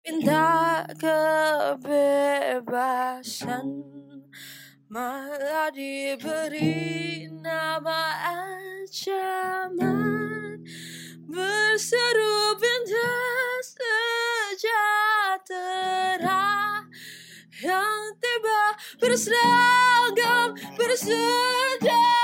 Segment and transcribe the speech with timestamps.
[0.00, 2.00] Minta kebebasan
[4.88, 8.16] Malah diberi nama
[8.88, 9.86] ancaman.
[11.28, 13.12] Berseru pinta
[15.36, 16.40] sejahtera
[17.60, 18.72] Yang tiba
[19.04, 22.20] berseragam bersenjata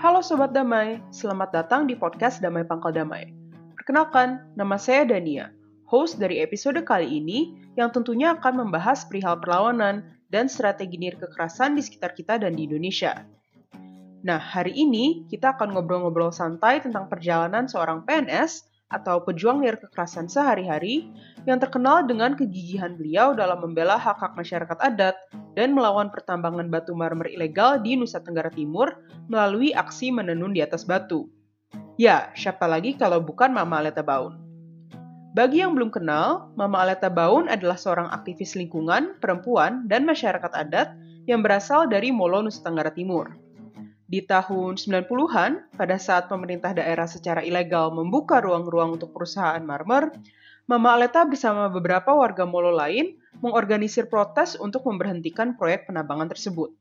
[0.00, 3.36] Halo Sobat Damai, selamat datang di podcast Damai Pangkal Damai.
[3.76, 5.52] Perkenalkan, nama saya Dania,
[5.84, 10.00] host dari episode kali ini yang tentunya akan membahas perihal perlawanan
[10.32, 13.28] dan strategi nir kekerasan di sekitar kita dan di Indonesia.
[14.24, 20.26] Nah, hari ini kita akan ngobrol-ngobrol santai tentang perjalanan seorang PNS atau pejuang nir kekerasan
[20.26, 21.08] sehari-hari
[21.46, 25.16] yang terkenal dengan kegigihan beliau dalam membela hak-hak masyarakat adat
[25.54, 28.90] dan melawan pertambangan batu marmer ilegal di Nusa Tenggara Timur
[29.30, 31.30] melalui aksi menenun di atas batu.
[31.94, 34.40] Ya, siapa lagi kalau bukan Mama Aleta Baun?
[35.30, 40.90] Bagi yang belum kenal, Mama Aleta Baun adalah seorang aktivis lingkungan, perempuan, dan masyarakat adat
[41.30, 43.30] yang berasal dari Molo, Nusa Tenggara Timur.
[44.10, 50.10] Di tahun 90-an, pada saat pemerintah daerah secara ilegal membuka ruang-ruang untuk perusahaan marmer,
[50.66, 56.74] Mama Aleta bersama beberapa warga Molo lain mengorganisir protes untuk memberhentikan proyek penambangan tersebut.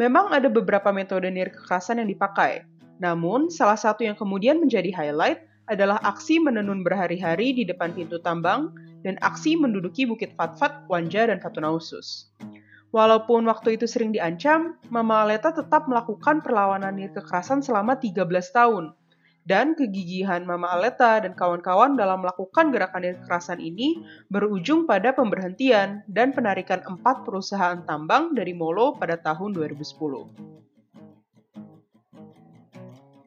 [0.00, 2.64] Memang ada beberapa metode nir kekerasan yang dipakai,
[2.96, 8.72] namun salah satu yang kemudian menjadi highlight adalah aksi menenun berhari-hari di depan pintu tambang
[9.04, 12.32] dan aksi menduduki Bukit Fatfat, Wanja, dan Fatunausus.
[12.90, 18.98] Walaupun waktu itu sering diancam, Mama Aleta tetap melakukan perlawanan nir kekerasan selama 13 tahun.
[19.46, 26.02] Dan kegigihan Mama Aleta dan kawan-kawan dalam melakukan gerakan nir kekerasan ini berujung pada pemberhentian
[26.10, 30.50] dan penarikan empat perusahaan tambang dari Molo pada tahun 2010.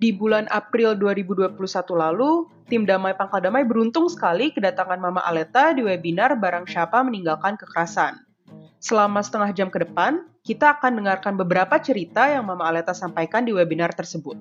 [0.03, 1.55] Di bulan April 2021
[1.95, 7.55] lalu, tim Damai Pangkal Damai beruntung sekali kedatangan Mama Aleta di webinar Barang Siapa Meninggalkan
[7.55, 8.32] Kekerasan.
[8.83, 13.55] Selama setengah jam ke depan, kita akan dengarkan beberapa cerita yang Mama Aleta sampaikan di
[13.55, 14.35] webinar tersebut.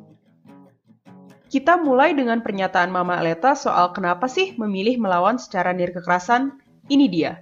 [1.46, 6.58] Kita mulai dengan pernyataan Mama Aleta soal kenapa sih memilih melawan secara nir kekerasan.
[6.90, 7.38] Ini dia.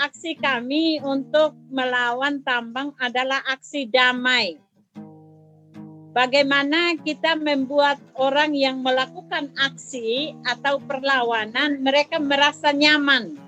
[0.00, 4.56] Aksi kami untuk melawan tambang adalah aksi damai.
[6.16, 13.41] Bagaimana kita membuat orang yang melakukan aksi atau perlawanan mereka merasa nyaman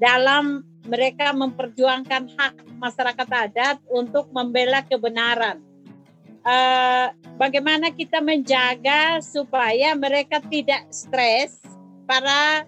[0.00, 5.60] dalam mereka memperjuangkan hak masyarakat adat untuk membela kebenaran.
[6.40, 11.60] Uh, bagaimana kita menjaga supaya mereka tidak stres
[12.08, 12.64] para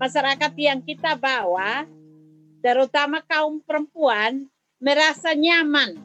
[0.00, 1.84] masyarakat yang kita bawa,
[2.64, 4.48] terutama kaum perempuan,
[4.80, 6.00] merasa nyaman.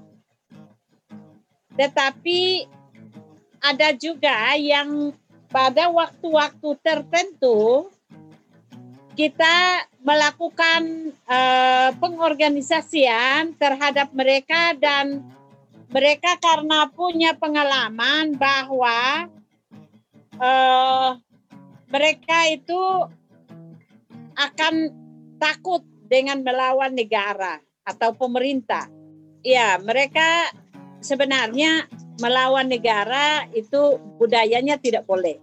[1.79, 2.67] Tetapi
[3.63, 5.15] ada juga yang
[5.47, 7.87] pada waktu-waktu tertentu
[9.17, 15.25] kita melakukan uh, pengorganisasian terhadap mereka dan
[15.89, 19.25] mereka karena punya pengalaman bahwa
[20.37, 21.17] uh,
[21.89, 23.09] mereka itu
[24.37, 24.93] akan
[25.41, 28.85] takut dengan melawan negara atau pemerintah.
[29.41, 30.53] Ya, mereka
[31.01, 31.89] sebenarnya
[32.21, 35.41] melawan negara itu budayanya tidak boleh.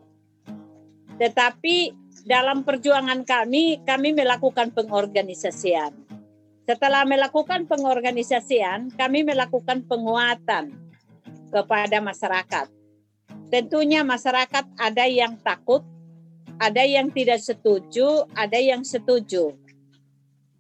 [1.18, 5.92] Tetapi dalam perjuangan kami, kami melakukan pengorganisasian.
[6.64, 10.72] Setelah melakukan pengorganisasian, kami melakukan penguatan
[11.52, 12.72] kepada masyarakat.
[13.52, 15.84] Tentunya masyarakat ada yang takut,
[16.56, 19.52] ada yang tidak setuju, ada yang setuju.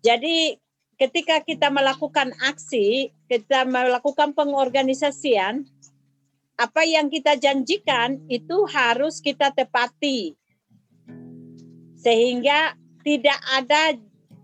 [0.04, 0.60] Jadi
[1.00, 5.64] ketika kita melakukan aksi, kita melakukan pengorganisasian,
[6.60, 10.36] apa yang kita janjikan itu harus kita tepati
[12.04, 13.96] sehingga tidak ada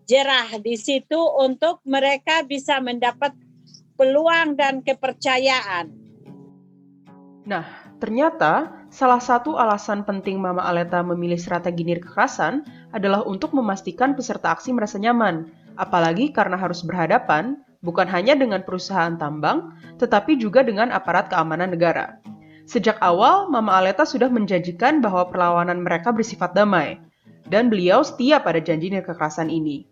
[0.09, 3.37] jerah di situ untuk mereka bisa mendapat
[4.01, 5.93] peluang dan kepercayaan.
[7.45, 7.65] Nah,
[8.01, 12.65] ternyata salah satu alasan penting Mama Aleta memilih strategi kekerasan
[12.97, 19.17] adalah untuk memastikan peserta aksi merasa nyaman, apalagi karena harus berhadapan bukan hanya dengan perusahaan
[19.17, 22.21] tambang, tetapi juga dengan aparat keamanan negara.
[22.69, 27.03] Sejak awal, Mama Aleta sudah menjanjikan bahwa perlawanan mereka bersifat damai,
[27.51, 29.85] dan beliau setia pada janjinya kekerasan ini.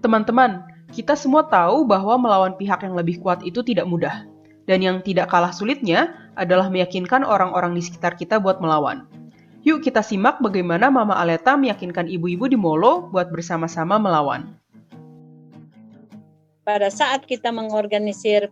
[0.00, 0.64] Teman-teman,
[0.96, 4.24] kita semua tahu bahwa melawan pihak yang lebih kuat itu tidak mudah.
[4.66, 9.06] Dan yang tidak kalah sulitnya adalah meyakinkan orang-orang di sekitar kita buat melawan.
[9.62, 14.58] Yuk kita simak bagaimana Mama Aleta meyakinkan ibu-ibu di Molo buat bersama-sama melawan.
[16.66, 18.50] Pada saat kita mengorganisir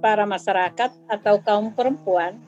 [0.00, 2.40] para masyarakat atau kaum perempuan,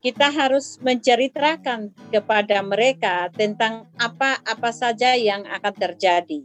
[0.00, 6.40] kita harus menceritakan kepada mereka tentang apa-apa saja yang akan terjadi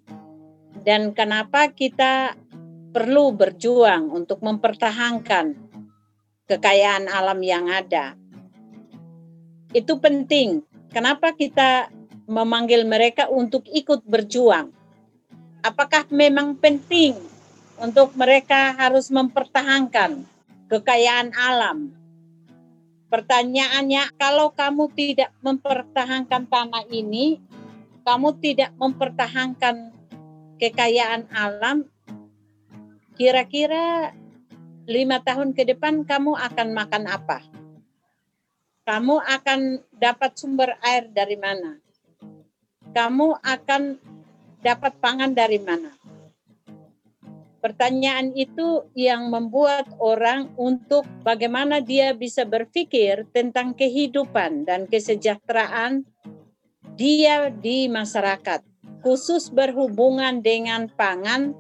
[0.84, 2.36] dan kenapa kita
[2.92, 5.56] perlu berjuang untuk mempertahankan
[6.48, 8.16] kekayaan alam yang ada
[9.75, 10.63] itu penting.
[10.96, 11.92] Kenapa kita
[12.31, 14.72] memanggil mereka untuk ikut berjuang?
[15.60, 17.19] Apakah memang penting
[17.75, 20.24] untuk mereka harus mempertahankan
[20.72, 21.92] kekayaan alam?
[23.07, 27.40] Pertanyaannya, kalau kamu tidak mempertahankan tanah ini,
[28.02, 29.94] kamu tidak mempertahankan
[30.57, 31.86] kekayaan alam,
[33.16, 34.13] kira-kira
[34.86, 37.40] lima tahun ke depan kamu akan makan apa?
[38.86, 41.81] kamu akan dapat sumber air dari mana?
[42.94, 43.98] Kamu akan
[44.62, 45.90] dapat pangan dari mana?
[47.65, 56.06] Pertanyaan itu yang membuat orang untuk bagaimana dia bisa berpikir tentang kehidupan dan kesejahteraan
[56.94, 58.62] dia di masyarakat,
[59.01, 61.57] khusus berhubungan dengan pangan,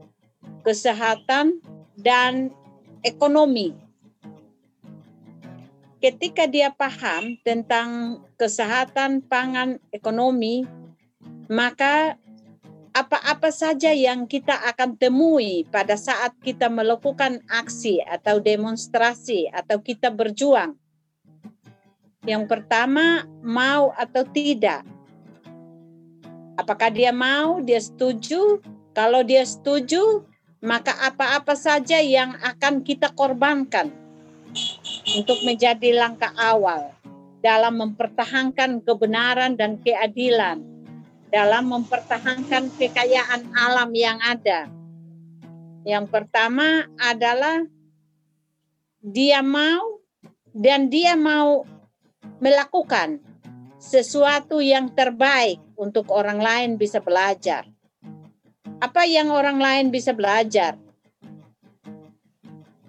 [0.61, 1.57] kesehatan,
[1.97, 2.53] dan
[3.01, 3.73] ekonomi.
[5.97, 10.69] Ketika dia paham tentang kesehatan pangan ekonomi,
[11.49, 12.13] maka
[12.95, 20.07] apa-apa saja yang kita akan temui pada saat kita melakukan aksi atau demonstrasi atau kita
[20.07, 20.79] berjuang.
[22.23, 24.87] Yang pertama, mau atau tidak.
[26.55, 28.63] Apakah dia mau, dia setuju?
[28.95, 30.23] Kalau dia setuju,
[30.63, 33.91] maka apa-apa saja yang akan kita korbankan
[35.19, 36.95] untuk menjadi langkah awal
[37.43, 40.63] dalam mempertahankan kebenaran dan keadilan,
[41.29, 44.69] dalam mempertahankan kekayaan alam yang ada.
[45.85, 47.61] Yang pertama adalah
[49.05, 50.01] dia mau
[50.49, 51.61] dan dia mau
[52.41, 53.21] melakukan
[53.77, 57.69] sesuatu yang terbaik untuk orang lain bisa belajar.
[58.81, 60.75] Apa yang orang lain bisa belajar?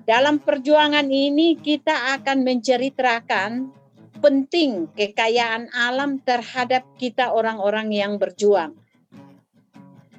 [0.06, 3.50] Dalam perjuangan ini kita akan menceritakan
[4.18, 8.74] penting kekayaan alam terhadap kita orang-orang yang berjuang.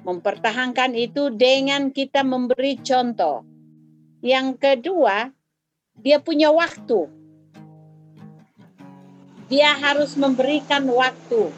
[0.06, 3.44] Mempertahankan itu dengan kita memberi contoh.
[4.24, 5.30] Yang kedua,
[5.98, 7.10] dia punya waktu.
[9.48, 11.52] Dia harus memberikan waktu.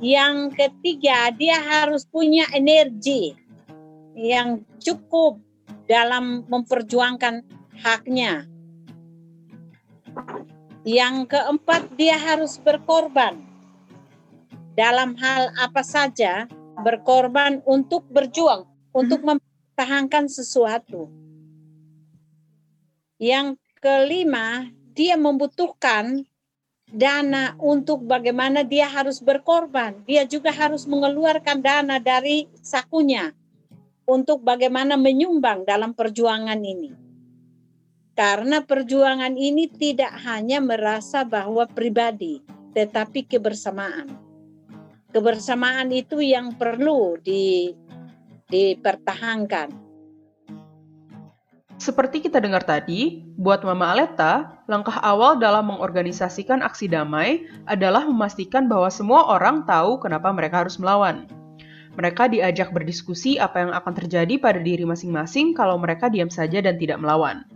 [0.00, 3.36] Yang ketiga, dia harus punya energi
[4.16, 5.36] yang cukup
[5.84, 7.44] dalam memperjuangkan
[7.84, 8.48] haknya.
[10.86, 13.36] Yang keempat, dia harus berkorban
[14.78, 16.48] dalam hal apa saja,
[16.80, 18.64] berkorban untuk berjuang,
[18.96, 19.36] untuk hmm.
[19.36, 21.12] mempertahankan sesuatu.
[23.20, 26.24] Yang kelima, dia membutuhkan
[26.90, 30.00] dana untuk bagaimana dia harus berkorban.
[30.08, 33.36] Dia juga harus mengeluarkan dana dari sakunya
[34.08, 37.09] untuk bagaimana menyumbang dalam perjuangan ini.
[38.20, 42.44] Karena perjuangan ini tidak hanya merasa bahwa pribadi,
[42.76, 44.12] tetapi kebersamaan.
[45.08, 47.72] Kebersamaan itu yang perlu di,
[48.52, 49.72] dipertahankan.
[51.80, 58.68] Seperti kita dengar tadi, buat Mama Aleta, langkah awal dalam mengorganisasikan aksi damai adalah memastikan
[58.68, 61.24] bahwa semua orang tahu kenapa mereka harus melawan.
[61.96, 66.76] Mereka diajak berdiskusi apa yang akan terjadi pada diri masing-masing kalau mereka diam saja dan
[66.76, 67.48] tidak melawan.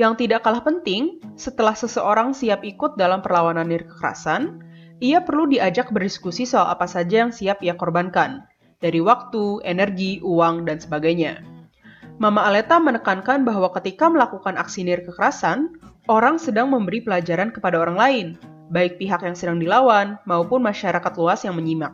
[0.00, 4.64] Yang tidak kalah penting, setelah seseorang siap ikut dalam perlawanan diri kekerasan,
[5.04, 8.46] ia perlu diajak berdiskusi soal apa saja yang siap ia korbankan,
[8.80, 11.44] dari waktu, energi, uang, dan sebagainya.
[12.16, 15.76] Mama Aleta menekankan bahwa ketika melakukan aksi nir kekerasan,
[16.08, 18.26] orang sedang memberi pelajaran kepada orang lain,
[18.72, 21.92] baik pihak yang sedang dilawan maupun masyarakat luas yang menyimak.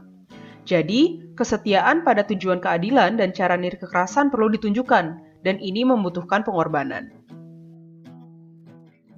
[0.68, 5.04] Jadi, kesetiaan pada tujuan keadilan dan cara nir kekerasan perlu ditunjukkan,
[5.42, 7.17] dan ini membutuhkan pengorbanan.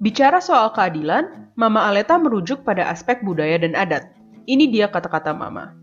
[0.01, 4.09] Bicara soal keadilan, Mama Aleta merujuk pada aspek budaya dan adat.
[4.49, 5.77] Ini dia kata-kata Mama.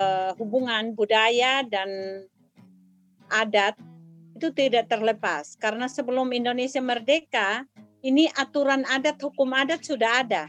[0.00, 2.24] Uh, hubungan budaya dan
[3.28, 3.76] adat
[4.40, 7.66] itu tidak terlepas karena sebelum Indonesia merdeka
[8.00, 10.48] ini aturan adat hukum adat sudah ada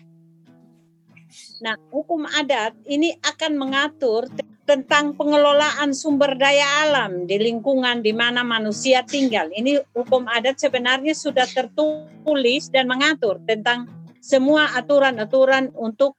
[1.61, 4.25] Nah, hukum adat ini akan mengatur
[4.65, 9.49] tentang pengelolaan sumber daya alam di lingkungan di mana manusia tinggal.
[9.49, 13.89] Ini hukum adat sebenarnya sudah tertulis dan mengatur tentang
[14.21, 16.13] semua aturan-aturan untuk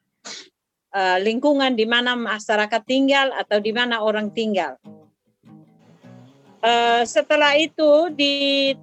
[0.94, 4.78] uh, lingkungan di mana masyarakat tinggal atau di mana orang tinggal.
[6.60, 8.34] Uh, setelah itu di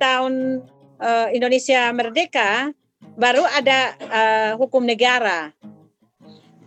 [0.01, 0.65] tahun
[0.97, 2.73] uh, Indonesia merdeka
[3.19, 5.53] baru ada uh, hukum negara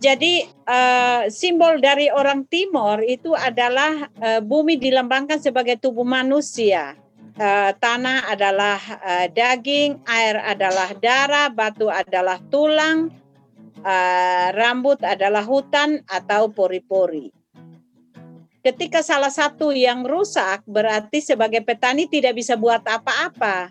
[0.01, 6.97] jadi uh, simbol dari orang Timur itu adalah uh, bumi dilambangkan sebagai tubuh manusia.
[7.37, 13.13] Uh, tanah adalah uh, daging, air adalah darah, batu adalah tulang,
[13.85, 17.29] uh, rambut adalah hutan atau pori-pori.
[18.65, 23.69] Ketika salah satu yang rusak, berarti sebagai petani tidak bisa buat apa-apa.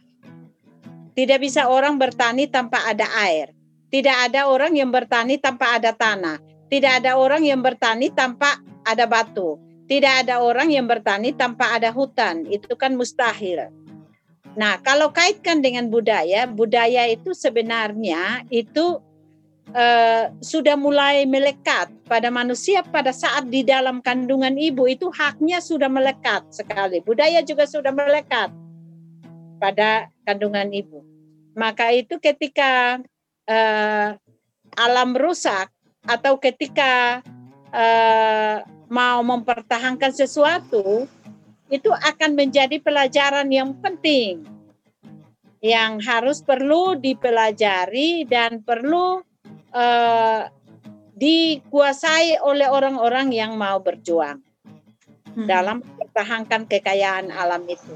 [1.11, 3.60] Tidak bisa orang bertani tanpa ada air
[3.91, 6.39] tidak ada orang yang bertani tanpa ada tanah.
[6.71, 9.59] Tidak ada orang yang bertani tanpa ada batu.
[9.91, 12.47] Tidak ada orang yang bertani tanpa ada hutan.
[12.47, 13.67] Itu kan mustahil.
[14.55, 19.03] Nah, kalau kaitkan dengan budaya, budaya itu sebenarnya itu
[19.75, 25.91] uh, sudah mulai melekat pada manusia pada saat di dalam kandungan ibu itu haknya sudah
[25.91, 27.03] melekat sekali.
[27.03, 28.55] Budaya juga sudah melekat
[29.59, 31.03] pada kandungan ibu.
[31.59, 33.03] Maka itu ketika
[33.51, 34.15] uh,
[34.79, 35.67] alam rusak
[36.07, 37.21] atau ketika
[37.75, 41.11] uh, mau mempertahankan sesuatu
[41.71, 44.43] itu akan menjadi pelajaran yang penting
[45.61, 49.21] yang harus perlu dipelajari dan perlu
[49.77, 50.43] uh,
[51.21, 54.41] dikuasai oleh orang-orang yang mau berjuang
[55.37, 55.45] hmm.
[55.45, 57.93] dalam mempertahankan kekayaan alam itu.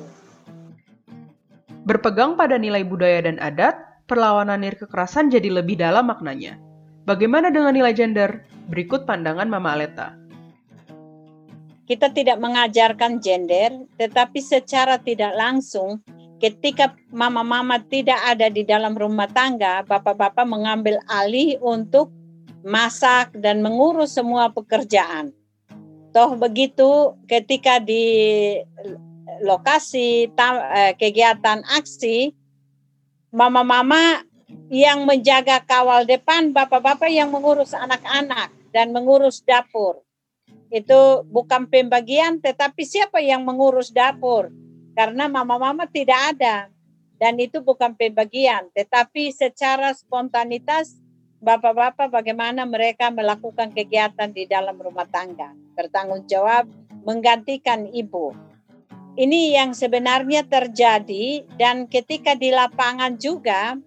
[1.89, 6.61] Berpegang pada nilai budaya dan adat, perlawanan nir kekerasan jadi lebih dalam maknanya.
[7.05, 8.45] Bagaimana dengan nilai gender?
[8.73, 10.17] Berikut pandangan Mama Aleta.
[11.85, 16.01] Kita tidak mengajarkan gender, tetapi secara tidak langsung
[16.41, 22.09] ketika mama-mama tidak ada di dalam rumah tangga, bapak-bapak mengambil alih untuk
[22.65, 25.29] masak dan mengurus semua pekerjaan.
[26.17, 28.57] Toh begitu ketika di
[29.45, 32.33] lokasi eh, kegiatan aksi
[33.35, 34.23] mama-mama
[34.71, 40.07] yang menjaga kawal depan, bapak-bapak yang mengurus anak-anak dan mengurus dapur.
[40.71, 44.55] Itu bukan pembagian, tetapi siapa yang mengurus dapur?
[44.95, 46.71] Karena mama-mama tidak ada.
[47.19, 50.99] Dan itu bukan pembagian, tetapi secara spontanitas
[51.43, 55.55] bapak-bapak bagaimana mereka melakukan kegiatan di dalam rumah tangga.
[55.75, 56.67] Bertanggung jawab
[57.07, 58.35] menggantikan ibu
[59.15, 63.79] ini yang sebenarnya terjadi dan ketika di lapangan juga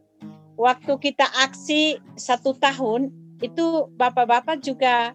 [0.55, 3.11] waktu kita aksi satu tahun
[3.43, 5.13] itu bapak-bapak juga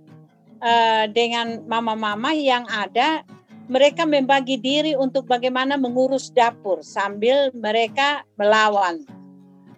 [0.62, 3.26] uh, dengan mama-mama yang ada
[3.66, 9.06] mereka membagi diri untuk bagaimana mengurus dapur sambil mereka melawan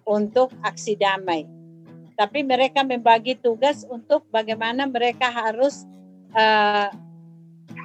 [0.05, 1.47] untuk aksi damai.
[2.15, 5.87] Tapi mereka membagi tugas untuk bagaimana mereka harus
[6.35, 6.91] uh,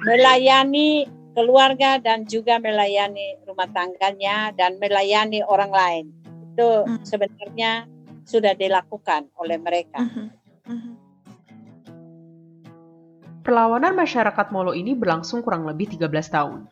[0.06, 6.04] melayani keluarga dan juga melayani rumah tangganya dan melayani orang lain.
[6.54, 7.06] Itu hmm.
[7.06, 7.86] sebenarnya
[8.26, 10.02] sudah dilakukan oleh mereka.
[10.02, 10.28] Hmm.
[10.66, 10.94] Hmm.
[13.40, 16.68] Perlawanan masyarakat Molo ini berlangsung kurang lebih 13 tahun.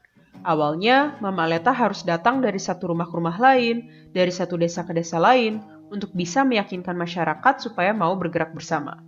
[0.46, 4.94] Awalnya, Mama Leta harus datang dari satu rumah ke rumah lain, dari satu desa ke
[4.94, 5.58] desa lain,
[5.90, 9.00] untuk bisa meyakinkan masyarakat supaya mau bergerak bersama.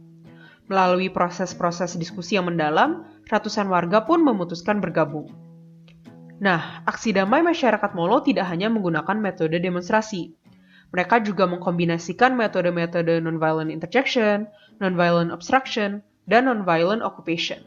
[0.66, 5.30] Melalui proses-proses diskusi yang mendalam, ratusan warga pun memutuskan bergabung.
[6.40, 10.34] Nah, aksi damai masyarakat Molo tidak hanya menggunakan metode demonstrasi.
[10.90, 14.50] Mereka juga mengkombinasikan metode-metode nonviolent interjection,
[14.82, 17.62] nonviolent obstruction, dan nonviolent occupation.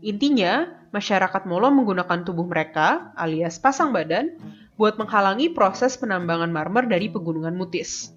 [0.00, 4.40] Intinya, masyarakat Molo menggunakan tubuh mereka, alias pasang badan,
[4.80, 8.14] buat menghalangi proses penambangan marmer dari pegunungan Mutis.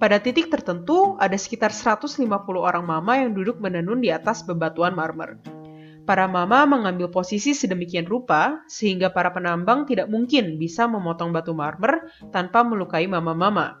[0.00, 2.24] Pada titik tertentu, ada sekitar 150
[2.56, 5.36] orang mama yang duduk menenun di atas bebatuan marmer.
[6.10, 12.10] Para mama mengambil posisi sedemikian rupa sehingga para penambang tidak mungkin bisa memotong batu marmer
[12.34, 13.78] tanpa melukai mama-mama.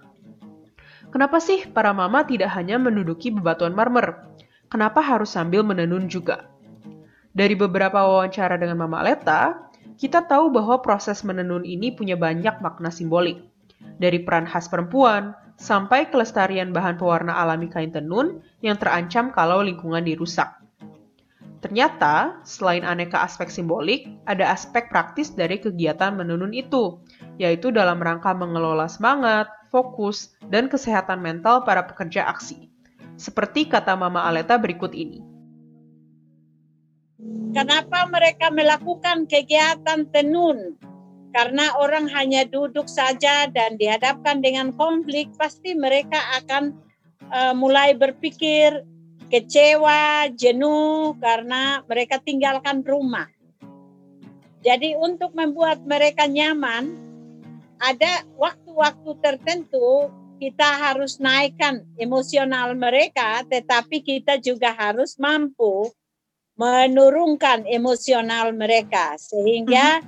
[1.10, 4.30] Kenapa sih para mama tidak hanya menduduki bebatuan marmer?
[4.70, 6.46] Kenapa harus sambil menenun juga?
[7.34, 9.66] Dari beberapa wawancara dengan Mama Leta,
[9.98, 13.42] kita tahu bahwa proses menenun ini punya banyak makna simbolik.
[13.98, 20.06] Dari peran khas perempuan, sampai kelestarian bahan pewarna alami kain tenun yang terancam kalau lingkungan
[20.06, 20.59] dirusak.
[21.60, 27.04] Ternyata, selain aneka aspek simbolik, ada aspek praktis dari kegiatan menenun itu,
[27.36, 32.72] yaitu dalam rangka mengelola semangat, fokus, dan kesehatan mental para pekerja aksi.
[33.20, 35.20] Seperti kata Mama Aleta berikut ini.
[37.52, 40.80] Kenapa mereka melakukan kegiatan tenun?
[41.36, 46.72] Karena orang hanya duduk saja dan dihadapkan dengan konflik, pasti mereka akan
[47.28, 48.82] uh, mulai berpikir
[49.30, 53.30] kecewa, jenuh karena mereka tinggalkan rumah.
[54.60, 56.92] Jadi untuk membuat mereka nyaman,
[57.80, 65.88] ada waktu-waktu tertentu kita harus naikkan emosional mereka, tetapi kita juga harus mampu
[66.60, 70.04] menurunkan emosional mereka sehingga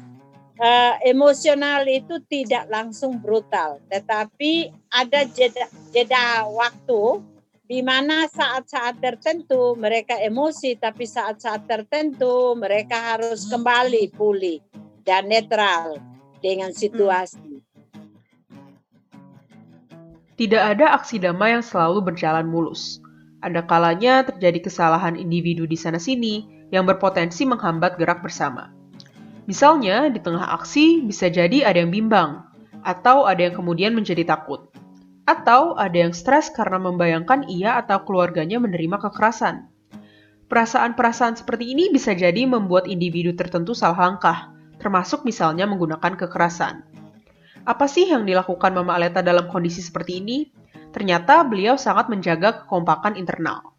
[0.60, 5.64] uh, emosional itu tidak langsung brutal, tetapi ada jeda,
[5.96, 7.24] jeda waktu
[7.72, 14.60] di mana saat-saat tertentu mereka emosi, tapi saat-saat tertentu mereka harus kembali pulih
[15.08, 15.96] dan netral
[16.44, 17.64] dengan situasi.
[20.36, 23.00] Tidak ada aksi damai yang selalu berjalan mulus.
[23.40, 28.68] Ada kalanya terjadi kesalahan individu di sana-sini yang berpotensi menghambat gerak bersama.
[29.48, 32.44] Misalnya, di tengah aksi bisa jadi ada yang bimbang,
[32.84, 34.68] atau ada yang kemudian menjadi takut,
[35.22, 39.70] atau ada yang stres karena membayangkan ia atau keluarganya menerima kekerasan.
[40.50, 46.84] Perasaan-perasaan seperti ini bisa jadi membuat individu tertentu salah langkah, termasuk misalnya menggunakan kekerasan.
[47.62, 50.50] Apa sih yang dilakukan Mama Aleta dalam kondisi seperti ini?
[50.92, 53.72] Ternyata beliau sangat menjaga kekompakan internal.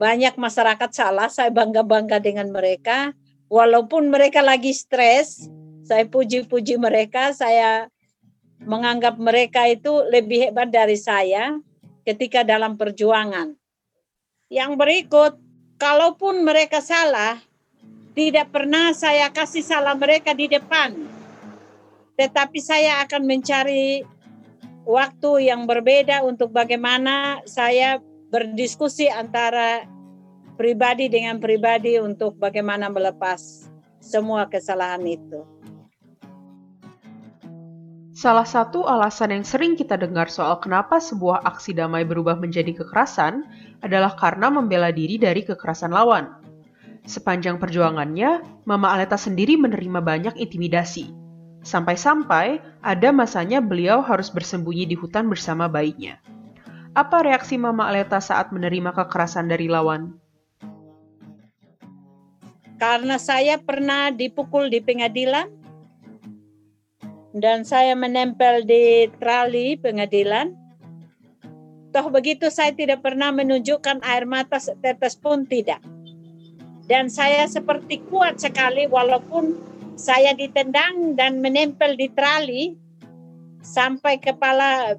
[0.00, 3.12] Banyak masyarakat salah, saya bangga-bangga dengan mereka.
[3.52, 5.44] Walaupun mereka lagi stres,
[5.84, 7.92] saya puji-puji mereka, saya
[8.64, 11.56] menganggap mereka itu lebih hebat dari saya
[12.04, 13.56] ketika dalam perjuangan.
[14.50, 15.32] Yang berikut,
[15.80, 17.40] kalaupun mereka salah,
[18.12, 20.92] tidak pernah saya kasih salah mereka di depan.
[22.18, 24.04] Tetapi saya akan mencari
[24.84, 29.86] waktu yang berbeda untuk bagaimana saya berdiskusi antara
[30.60, 33.70] pribadi dengan pribadi untuk bagaimana melepas
[34.02, 35.59] semua kesalahan itu.
[38.20, 43.48] Salah satu alasan yang sering kita dengar soal kenapa sebuah aksi damai berubah menjadi kekerasan
[43.80, 46.36] adalah karena membela diri dari kekerasan lawan.
[47.08, 51.16] Sepanjang perjuangannya, Mama Aleta sendiri menerima banyak intimidasi,
[51.60, 56.16] Sampai-sampai ada masanya beliau harus bersembunyi di hutan bersama bayinya.
[56.96, 60.16] Apa reaksi Mama Aleta saat menerima kekerasan dari lawan?
[62.80, 65.59] Karena saya pernah dipukul di pengadilan
[67.36, 70.54] dan saya menempel di trali pengadilan.
[71.90, 75.82] Toh begitu saya tidak pernah menunjukkan air mata setetes pun tidak.
[76.86, 79.58] Dan saya seperti kuat sekali walaupun
[79.94, 82.74] saya ditendang dan menempel di trali
[83.62, 84.96] sampai kepala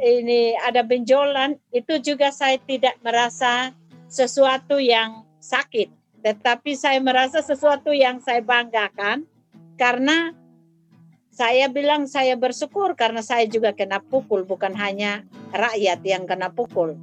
[0.00, 3.72] ini ada benjolan itu juga saya tidak merasa
[4.10, 9.24] sesuatu yang sakit tetapi saya merasa sesuatu yang saya banggakan
[9.80, 10.36] karena
[11.30, 16.98] saya bilang saya bersyukur karena saya juga kena pukul bukan hanya rakyat yang kena pukul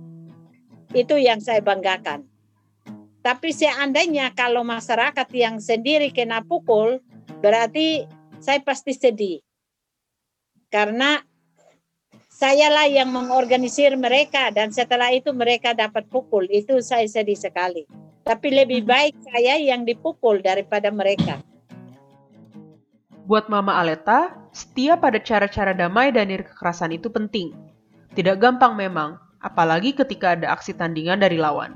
[0.91, 2.27] itu yang saya banggakan
[3.27, 7.03] tapi seandainya kalau masyarakat yang sendiri kena pukul
[7.43, 8.07] berarti
[8.39, 9.43] saya pasti sedih.
[10.71, 11.19] Karena
[12.31, 16.47] sayalah yang mengorganisir mereka dan setelah itu mereka dapat pukul.
[16.47, 17.83] Itu saya sedih sekali.
[18.23, 18.89] Tapi lebih hmm.
[18.91, 21.39] baik saya yang dipukul daripada mereka.
[23.27, 27.51] Buat Mama Aleta, setia pada cara-cara damai dan kekerasan itu penting.
[28.15, 31.75] Tidak gampang memang, apalagi ketika ada aksi tandingan dari lawan.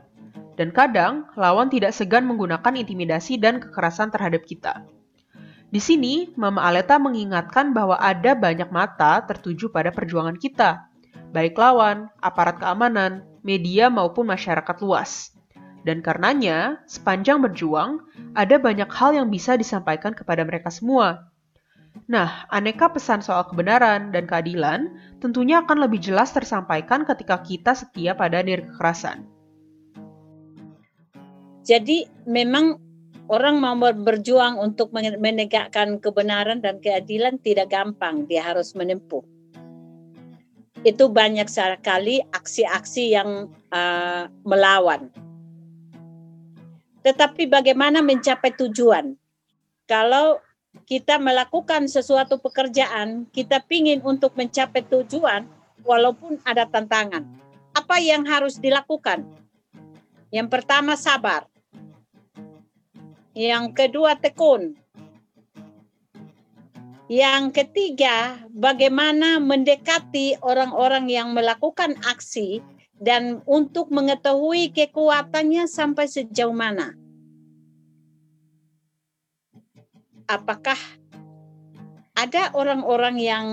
[0.56, 4.88] Dan kadang, lawan tidak segan menggunakan intimidasi dan kekerasan terhadap kita.
[5.68, 10.88] Di sini, Mama Aleta mengingatkan bahwa ada banyak mata tertuju pada perjuangan kita,
[11.36, 15.36] baik lawan, aparat keamanan, media maupun masyarakat luas.
[15.84, 18.08] Dan karenanya, sepanjang berjuang,
[18.40, 21.31] ada banyak hal yang bisa disampaikan kepada mereka semua.
[22.12, 24.92] Nah, aneka pesan soal kebenaran dan keadilan
[25.24, 29.24] tentunya akan lebih jelas tersampaikan ketika kita setia pada nilai kekerasan.
[31.64, 32.76] Jadi memang
[33.32, 39.24] orang mau berjuang untuk menegakkan kebenaran dan keadilan tidak gampang, dia harus menempuh.
[40.84, 45.14] Itu banyak sekali aksi-aksi yang uh, melawan.
[47.08, 49.16] Tetapi bagaimana mencapai tujuan?
[49.88, 50.42] Kalau
[50.92, 55.48] kita melakukan sesuatu pekerjaan, kita ingin untuk mencapai tujuan
[55.88, 57.24] walaupun ada tantangan.
[57.72, 59.24] Apa yang harus dilakukan?
[60.36, 61.48] Yang pertama sabar.
[63.32, 64.76] Yang kedua tekun.
[67.08, 72.60] Yang ketiga, bagaimana mendekati orang-orang yang melakukan aksi
[73.00, 77.01] dan untuk mengetahui kekuatannya sampai sejauh mana.
[80.32, 80.80] Apakah
[82.16, 83.46] ada orang-orang yang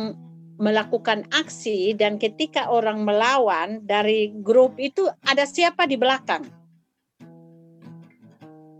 [0.63, 6.47] melakukan aksi dan ketika orang melawan dari grup itu ada siapa di belakang?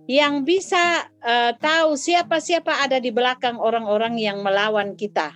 [0.07, 5.35] Yang bisa uh, tahu siapa-siapa ada di belakang orang-orang yang melawan kita?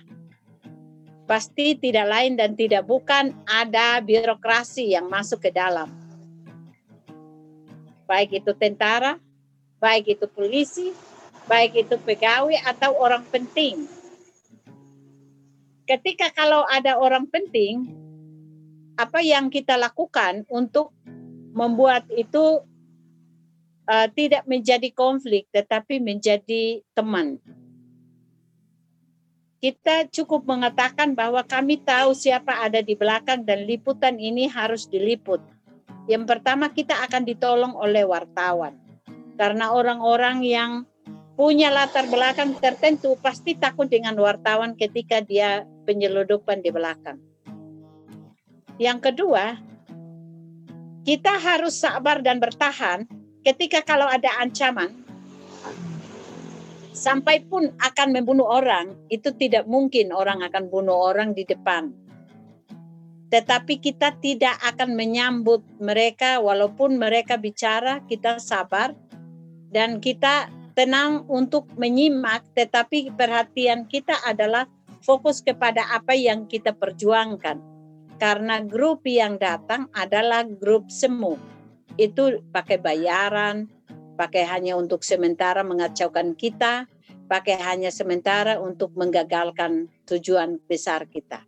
[1.27, 5.91] Pasti tidak lain dan tidak bukan ada birokrasi yang masuk ke dalam.
[8.07, 9.19] Baik itu tentara
[9.83, 10.95] baik itu polisi
[11.45, 13.87] baik itu pegawai atau orang penting
[15.83, 17.91] ketika kalau ada orang penting,
[18.95, 20.93] apa yang kita lakukan untuk
[21.53, 22.63] membuat itu
[23.89, 27.37] uh, tidak menjadi konflik, tetapi menjadi teman.
[29.63, 35.39] Kita cukup mengatakan bahwa kami tahu siapa ada di belakang dan liputan ini harus diliput.
[36.03, 38.75] Yang pertama kita akan ditolong oleh wartawan.
[39.39, 40.71] Karena orang-orang yang
[41.33, 47.17] punya latar belakang tertentu pasti takut dengan wartawan ketika dia penyeludupan di belakang.
[48.77, 49.57] Yang kedua,
[51.03, 53.09] kita harus sabar dan bertahan
[53.41, 55.03] ketika kalau ada ancaman
[56.93, 61.91] sampai pun akan membunuh orang, itu tidak mungkin orang akan bunuh orang di depan.
[63.33, 68.93] Tetapi kita tidak akan menyambut mereka walaupun mereka bicara, kita sabar
[69.73, 74.65] dan kita tenang untuk menyimak, tetapi perhatian kita adalah
[75.05, 77.61] fokus kepada apa yang kita perjuangkan.
[78.21, 81.35] Karena grup yang datang adalah grup semu.
[81.97, 83.67] Itu pakai bayaran,
[84.15, 86.87] pakai hanya untuk sementara mengacaukan kita,
[87.27, 91.43] pakai hanya sementara untuk menggagalkan tujuan besar kita.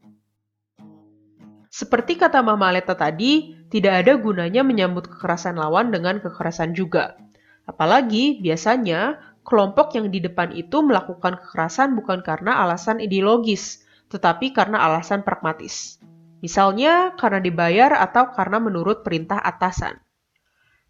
[1.76, 7.20] Seperti kata Mama Leta tadi, tidak ada gunanya menyambut kekerasan lawan dengan kekerasan juga.
[7.66, 14.82] Apalagi biasanya kelompok yang di depan itu melakukan kekerasan bukan karena alasan ideologis, tetapi karena
[14.86, 15.98] alasan pragmatis.
[16.46, 19.98] Misalnya karena dibayar atau karena menurut perintah atasan.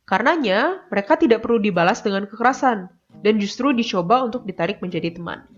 [0.06, 2.92] Karenanya, mereka tidak perlu dibalas dengan kekerasan,
[3.24, 5.50] dan justru dicoba untuk ditarik menjadi teman.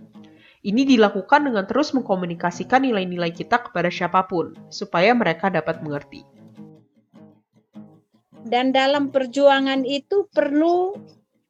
[0.63, 6.36] Ini dilakukan dengan terus mengkomunikasikan nilai-nilai kita kepada siapa pun, supaya mereka dapat mengerti.
[8.45, 10.93] Dan dalam perjuangan itu perlu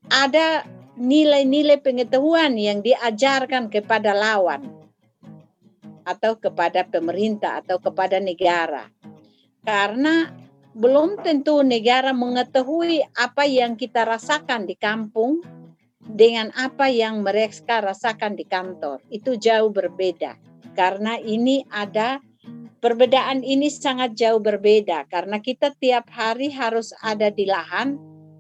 [0.08, 0.64] ada
[0.98, 4.66] nilai-nilai pengetahuan yang diajarkan kepada lawan
[6.08, 8.88] atau kepada pemerintah atau kepada negara.
[9.62, 10.32] Karena
[10.78, 15.44] belum tentu negara mengetahui apa yang kita rasakan di kampung
[16.08, 19.04] dengan apa yang mereka rasakan di kantor.
[19.12, 20.40] Itu jauh berbeda.
[20.78, 22.24] Karena ini ada
[22.78, 27.98] perbedaan ini sangat jauh berbeda karena kita tiap hari harus ada di lahan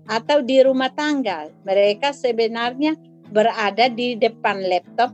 [0.07, 1.51] atau di rumah tangga.
[1.65, 2.95] Mereka sebenarnya
[3.29, 5.11] berada di depan laptop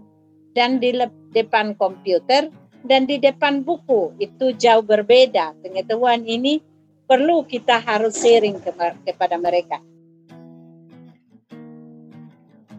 [0.53, 0.93] dan di
[1.33, 2.51] depan komputer
[2.85, 4.13] dan di depan buku.
[4.21, 5.57] Itu jauh berbeda.
[5.65, 6.61] Pengetahuan ini
[7.09, 8.61] perlu kita harus sharing
[9.03, 9.81] kepada mereka.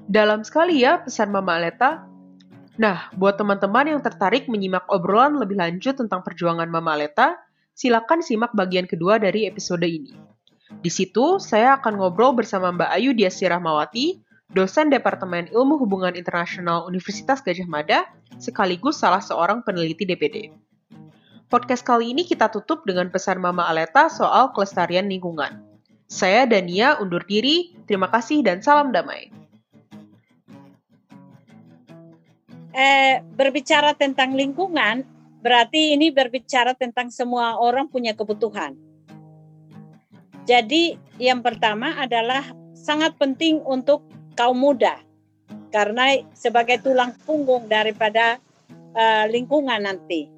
[0.04, 2.13] Dalam sekali ya pesan Mama Aleta.
[2.74, 7.38] Nah, buat teman-teman yang tertarik menyimak obrolan lebih lanjut tentang perjuangan Mama Aleta,
[7.70, 10.14] silakan simak bagian kedua dari episode ini.
[10.82, 14.18] Di situ, saya akan ngobrol bersama Mbak Ayu Diasy Rahmawati,
[14.50, 18.10] dosen Departemen Ilmu Hubungan Internasional Universitas Gajah Mada,
[18.42, 20.50] sekaligus salah seorang peneliti DPD.
[21.46, 25.62] Podcast kali ini kita tutup dengan pesan Mama Aleta soal kelestarian lingkungan.
[26.10, 29.43] Saya Dania undur diri, terima kasih dan salam damai.
[32.74, 35.06] Eh, berbicara tentang lingkungan,
[35.38, 38.74] berarti ini berbicara tentang semua orang punya kebutuhan
[40.44, 42.44] jadi yang pertama adalah
[42.76, 44.04] sangat penting untuk
[44.36, 45.00] kaum muda
[45.72, 48.38] karena sebagai tulang punggung daripada
[48.92, 50.28] uh, lingkungan nanti.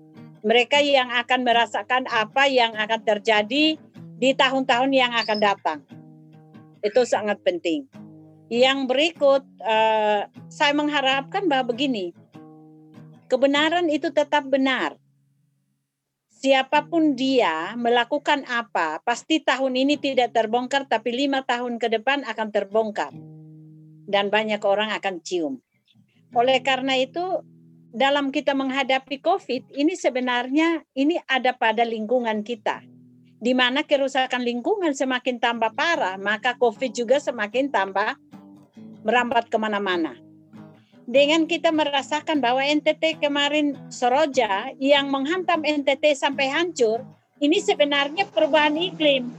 [0.46, 3.74] Mereka yang akan merasakan apa yang akan terjadi
[4.16, 5.78] di tahun-tahun yang akan datang.
[6.86, 7.90] Itu sangat penting.
[8.46, 12.14] Yang berikut, uh, saya mengharapkan bahwa begini,
[13.26, 14.96] kebenaran itu tetap benar
[16.36, 22.22] siapa pun dia melakukan apa, pasti tahun ini tidak terbongkar, tapi lima tahun ke depan
[22.28, 23.12] akan terbongkar.
[24.06, 25.58] Dan banyak orang akan cium.
[26.36, 27.42] Oleh karena itu,
[27.90, 32.84] dalam kita menghadapi COVID, ini sebenarnya ini ada pada lingkungan kita.
[33.36, 38.14] Di mana kerusakan lingkungan semakin tambah parah, maka COVID juga semakin tambah
[39.02, 40.25] merambat ke mana-mana.
[41.06, 47.06] Dengan kita merasakan bahwa NTT kemarin Soroja yang menghantam NTT sampai hancur,
[47.38, 49.30] ini sebenarnya perubahan iklim.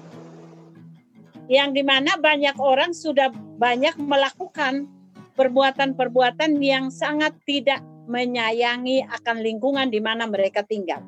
[1.52, 4.88] Yang di mana banyak orang sudah banyak melakukan
[5.36, 11.04] perbuatan-perbuatan yang sangat tidak menyayangi akan lingkungan di mana mereka tinggal.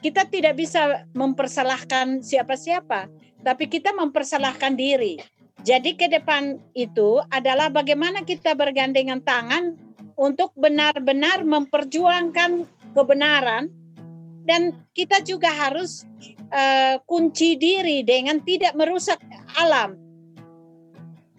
[0.00, 3.10] Kita tidak bisa mempersalahkan siapa-siapa,
[3.42, 5.20] tapi kita mempersalahkan diri
[5.60, 9.76] jadi ke depan itu adalah bagaimana kita bergandengan tangan
[10.16, 12.64] untuk benar-benar memperjuangkan
[12.96, 13.68] kebenaran.
[14.40, 16.08] Dan kita juga harus
[16.48, 19.20] uh, kunci diri dengan tidak merusak
[19.60, 19.94] alam.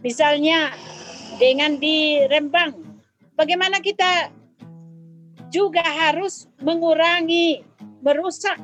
[0.05, 0.71] Misalnya
[1.41, 2.77] dengan di Rembang,
[3.33, 4.29] bagaimana kita
[5.51, 7.65] juga harus mengurangi
[8.05, 8.55] merusak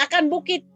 [0.00, 0.66] akan bukit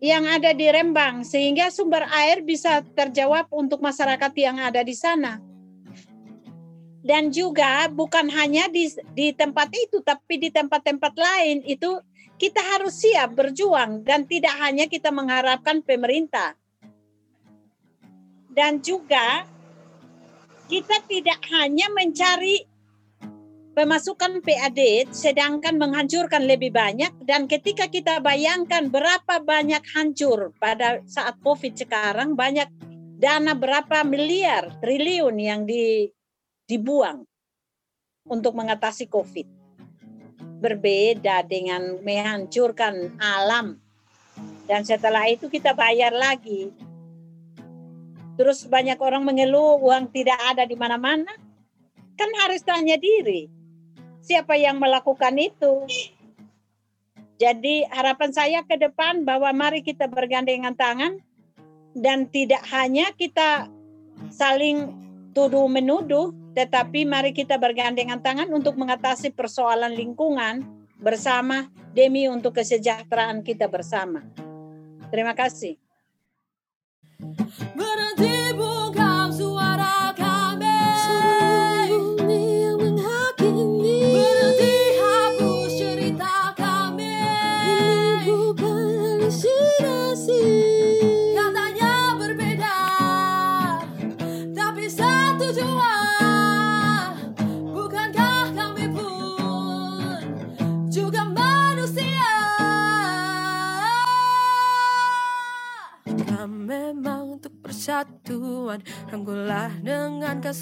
[0.00, 5.40] yang ada di Rembang sehingga sumber air bisa terjawab untuk masyarakat yang ada di sana.
[7.06, 12.02] Dan juga bukan hanya di di tempat itu tapi di tempat-tempat lain itu
[12.36, 16.58] kita harus siap berjuang dan tidak hanya kita mengharapkan pemerintah.
[18.50, 19.46] Dan juga
[20.66, 22.66] kita tidak hanya mencari
[23.76, 31.36] pemasukan PAD sedangkan menghancurkan lebih banyak dan ketika kita bayangkan berapa banyak hancur pada saat
[31.44, 32.72] Covid sekarang banyak
[33.20, 36.08] dana berapa miliar triliun yang di,
[36.64, 37.28] dibuang
[38.24, 39.44] untuk mengatasi Covid.
[40.56, 43.76] Berbeda dengan menghancurkan alam
[44.64, 46.72] dan setelah itu kita bayar lagi.
[48.40, 51.28] Terus banyak orang mengeluh uang tidak ada di mana-mana.
[52.16, 53.48] Kan harus tanya diri,
[54.26, 55.86] siapa yang melakukan itu.
[57.38, 61.22] Jadi harapan saya ke depan bahwa mari kita bergandengan tangan
[61.94, 63.70] dan tidak hanya kita
[64.34, 64.90] saling
[65.30, 70.64] tuduh menuduh, tetapi mari kita bergandengan tangan untuk mengatasi persoalan lingkungan
[70.96, 74.24] bersama demi untuk kesejahteraan kita bersama.
[75.12, 75.76] Terima kasih.
[78.16, 78.25] persatuan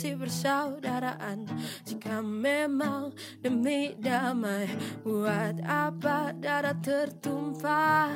[0.05, 1.49] kasih persaudaraan.
[1.89, 4.69] Jika memang demi damai
[5.01, 8.13] Buat apa darah tertumpah?